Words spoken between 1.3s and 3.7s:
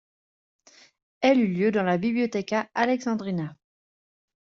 eut lieu dans la Bibliotheca Alexandrina.